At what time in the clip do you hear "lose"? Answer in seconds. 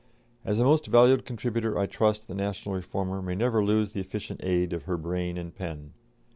3.63-3.93